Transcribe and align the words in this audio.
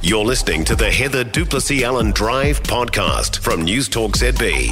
You're 0.00 0.24
listening 0.24 0.64
to 0.66 0.76
the 0.76 0.88
Heather 0.88 1.24
du 1.24 1.44
Plessis-Allen 1.44 2.12
Drive 2.12 2.62
podcast 2.62 3.40
from 3.40 3.62
News 3.62 3.88
Talk 3.88 4.12
ZB. 4.12 4.68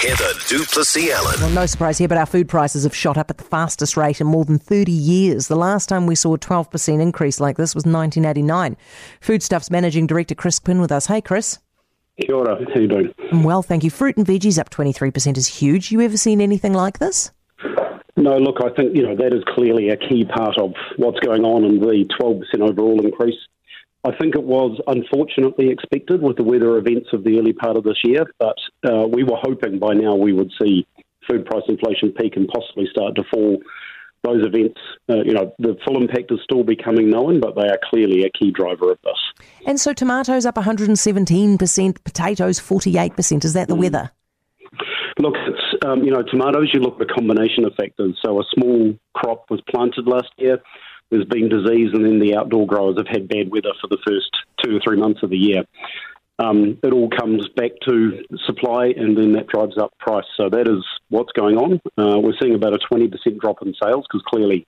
Heather 0.00 0.32
du 0.48 0.64
Plessis-Allen. 0.64 1.38
Well, 1.38 1.50
no 1.50 1.66
surprise 1.66 1.98
here, 1.98 2.08
but 2.08 2.16
our 2.16 2.24
food 2.24 2.48
prices 2.48 2.84
have 2.84 2.96
shot 2.96 3.18
up 3.18 3.28
at 3.28 3.36
the 3.36 3.44
fastest 3.44 3.94
rate 3.94 4.22
in 4.22 4.26
more 4.26 4.46
than 4.46 4.58
30 4.58 4.90
years. 4.90 5.48
The 5.48 5.56
last 5.56 5.86
time 5.86 6.06
we 6.06 6.14
saw 6.14 6.32
a 6.32 6.38
12% 6.38 6.98
increase 6.98 7.40
like 7.40 7.58
this 7.58 7.74
was 7.74 7.84
1989. 7.84 8.74
Foodstuffs 9.20 9.70
Managing 9.70 10.06
Director 10.06 10.34
Chris 10.34 10.58
Quinn 10.58 10.80
with 10.80 10.90
us. 10.90 11.06
Hey, 11.06 11.20
Chris. 11.20 11.58
Kia 12.18 12.34
ora. 12.34 12.56
How 12.72 12.80
you 12.80 12.88
doing? 12.88 13.12
Well, 13.44 13.62
thank 13.62 13.84
you. 13.84 13.90
Fruit 13.90 14.16
and 14.16 14.26
veggies 14.26 14.58
up 14.58 14.70
23% 14.70 15.36
is 15.36 15.46
huge. 15.46 15.92
You 15.92 16.00
ever 16.00 16.16
seen 16.16 16.40
anything 16.40 16.72
like 16.72 17.00
this? 17.00 17.32
No, 18.16 18.38
look, 18.38 18.62
I 18.64 18.70
think 18.74 18.96
you 18.96 19.02
know 19.02 19.14
that 19.14 19.34
is 19.34 19.44
clearly 19.54 19.90
a 19.90 19.96
key 19.98 20.24
part 20.24 20.58
of 20.58 20.72
what's 20.96 21.20
going 21.20 21.44
on 21.44 21.64
in 21.64 21.80
the 21.80 22.06
12% 22.18 22.42
overall 22.62 23.04
increase. 23.04 23.36
I 24.04 24.16
think 24.16 24.36
it 24.36 24.44
was 24.44 24.80
unfortunately 24.86 25.70
expected 25.70 26.22
with 26.22 26.36
the 26.36 26.44
weather 26.44 26.78
events 26.78 27.08
of 27.12 27.24
the 27.24 27.38
early 27.38 27.52
part 27.52 27.76
of 27.76 27.84
this 27.84 27.98
year, 28.04 28.24
but 28.38 28.56
uh, 28.88 29.06
we 29.06 29.24
were 29.24 29.36
hoping 29.40 29.78
by 29.78 29.94
now 29.94 30.14
we 30.14 30.32
would 30.32 30.52
see 30.60 30.86
food 31.28 31.44
price 31.46 31.64
inflation 31.68 32.12
peak 32.12 32.36
and 32.36 32.48
possibly 32.48 32.86
start 32.90 33.16
to 33.16 33.24
fall. 33.24 33.58
Those 34.24 34.44
events, 34.44 34.80
uh, 35.08 35.22
you 35.22 35.32
know, 35.32 35.54
the 35.58 35.76
full 35.86 35.96
impact 36.00 36.32
is 36.32 36.40
still 36.42 36.64
becoming 36.64 37.10
known, 37.10 37.40
but 37.40 37.54
they 37.54 37.68
are 37.68 37.78
clearly 37.90 38.24
a 38.24 38.30
key 38.30 38.50
driver 38.50 38.90
of 38.90 38.98
this. 39.04 39.46
And 39.66 39.78
so 39.80 39.92
tomatoes 39.92 40.44
up 40.44 40.56
117%, 40.56 42.04
potatoes 42.04 42.60
48%. 42.60 43.44
Is 43.44 43.52
that 43.52 43.68
the 43.68 43.76
weather? 43.76 44.10
Look, 45.18 45.34
it's, 45.46 45.84
um, 45.84 46.02
you 46.04 46.10
know, 46.10 46.22
tomatoes, 46.22 46.70
you 46.72 46.80
look 46.80 47.00
at 47.00 47.10
a 47.10 47.14
combination 47.14 47.64
of 47.64 47.74
factors. 47.74 48.16
So 48.24 48.40
a 48.40 48.44
small 48.54 48.94
crop 49.14 49.50
was 49.50 49.60
planted 49.68 50.06
last 50.06 50.28
year 50.36 50.60
there's 51.10 51.24
been 51.24 51.48
disease, 51.48 51.90
and 51.92 52.04
then 52.04 52.18
the 52.18 52.36
outdoor 52.36 52.66
growers 52.66 52.96
have 52.96 53.08
had 53.08 53.28
bad 53.28 53.50
weather 53.50 53.72
for 53.80 53.88
the 53.88 53.98
first 54.06 54.30
two 54.62 54.76
or 54.76 54.80
three 54.84 54.98
months 54.98 55.22
of 55.22 55.30
the 55.30 55.36
year. 55.36 55.64
Um, 56.40 56.78
it 56.84 56.92
all 56.92 57.10
comes 57.10 57.48
back 57.56 57.72
to 57.88 58.22
supply, 58.46 58.92
and 58.96 59.16
then 59.16 59.32
that 59.32 59.48
drives 59.48 59.76
up 59.76 59.92
price. 59.98 60.26
So 60.36 60.48
that 60.50 60.68
is 60.68 60.84
what's 61.08 61.32
going 61.32 61.56
on. 61.56 61.80
Uh, 61.98 62.20
we're 62.20 62.36
seeing 62.40 62.54
about 62.54 62.74
a 62.74 62.78
20% 62.78 63.10
drop 63.40 63.56
in 63.62 63.74
sales 63.82 64.06
because 64.08 64.22
clearly, 64.28 64.66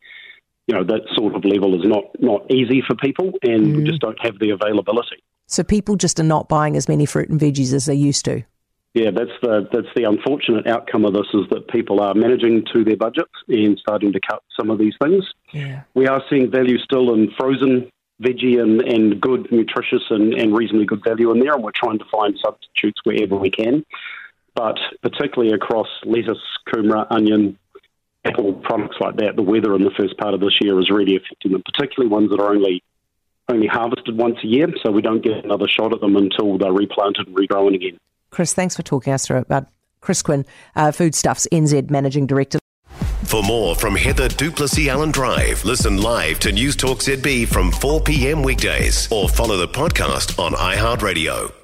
you 0.66 0.74
know, 0.74 0.82
that 0.84 1.02
sort 1.14 1.34
of 1.36 1.44
level 1.44 1.78
is 1.80 1.86
not 1.86 2.04
not 2.18 2.50
easy 2.50 2.82
for 2.86 2.96
people, 2.96 3.32
and 3.42 3.66
mm. 3.66 3.76
we 3.76 3.84
just 3.84 4.00
don't 4.00 4.18
have 4.20 4.38
the 4.40 4.50
availability. 4.50 5.22
So 5.46 5.62
people 5.62 5.96
just 5.96 6.18
are 6.18 6.24
not 6.24 6.48
buying 6.48 6.76
as 6.76 6.88
many 6.88 7.06
fruit 7.06 7.28
and 7.28 7.40
veggies 7.40 7.72
as 7.72 7.86
they 7.86 7.94
used 7.94 8.24
to. 8.24 8.42
Yeah, 8.94 9.10
that's 9.12 9.30
the 9.40 9.68
that's 9.72 9.92
the 9.94 10.04
unfortunate 10.04 10.66
outcome 10.66 11.04
of 11.04 11.12
this 11.12 11.28
is 11.32 11.48
that 11.50 11.68
people 11.68 12.00
are 12.00 12.12
managing 12.12 12.64
to 12.74 12.82
their 12.82 12.96
budgets 12.96 13.30
and 13.46 13.78
starting 13.78 14.12
to 14.12 14.20
cut 14.20 14.42
some 14.58 14.68
of 14.68 14.78
these 14.78 14.94
things. 15.00 15.24
Yeah. 15.52 15.82
We 15.94 16.08
are 16.08 16.22
seeing 16.28 16.50
value 16.50 16.78
still 16.78 17.14
in 17.14 17.30
frozen 17.38 17.90
veggie 18.20 18.60
and, 18.60 18.82
and 18.82 19.20
good, 19.20 19.50
nutritious 19.52 20.02
and, 20.10 20.34
and 20.34 20.56
reasonably 20.56 20.86
good 20.86 21.04
value 21.04 21.30
in 21.30 21.38
there, 21.38 21.54
and 21.54 21.62
we're 21.62 21.70
trying 21.74 21.98
to 21.98 22.04
find 22.10 22.36
substitutes 22.44 23.00
wherever 23.04 23.36
we 23.36 23.50
can. 23.50 23.84
But 24.54 24.78
particularly 25.02 25.54
across 25.54 25.88
lettuce, 26.04 26.42
kumara, 26.68 27.06
onion, 27.10 27.58
apple 28.24 28.54
products 28.54 28.96
like 29.00 29.16
that, 29.16 29.36
the 29.36 29.42
weather 29.42 29.74
in 29.74 29.82
the 29.82 29.92
first 29.96 30.18
part 30.18 30.34
of 30.34 30.40
this 30.40 30.58
year 30.60 30.78
is 30.80 30.90
really 30.90 31.16
affecting 31.16 31.52
them, 31.52 31.62
particularly 31.64 32.10
ones 32.10 32.30
that 32.30 32.40
are 32.40 32.50
only 32.50 32.82
only 33.48 33.66
harvested 33.66 34.16
once 34.16 34.36
a 34.44 34.46
year, 34.46 34.68
so 34.82 34.92
we 34.92 35.02
don't 35.02 35.24
get 35.24 35.44
another 35.44 35.66
shot 35.66 35.92
at 35.92 36.00
them 36.00 36.14
until 36.16 36.56
they're 36.56 36.72
replanted 36.72 37.26
and 37.26 37.36
regrown 37.36 37.74
again. 37.74 37.98
Chris, 38.30 38.54
thanks 38.54 38.76
for 38.76 38.82
talking 38.82 39.12
us 39.12 39.26
through 39.26 39.38
about 39.38 39.66
Chris 40.00 40.22
Quinn, 40.22 40.46
uh, 40.76 40.92
Foodstuffs 40.92 41.46
NZ 41.52 41.90
Managing 41.90 42.26
Director. 42.26 42.58
For 43.24 43.42
more 43.42 43.76
from 43.76 43.94
Heather 43.94 44.28
du 44.28 44.50
Plessis-Allen 44.50 45.12
Drive, 45.12 45.64
listen 45.64 45.98
live 45.98 46.40
to 46.40 46.50
News 46.50 46.74
Talk 46.74 46.98
ZB 46.98 47.46
from 47.46 47.70
4 47.70 48.00
p.m. 48.00 48.42
weekdays 48.42 49.10
or 49.12 49.28
follow 49.28 49.56
the 49.56 49.68
podcast 49.68 50.36
on 50.44 50.52
iHeartRadio. 50.52 51.59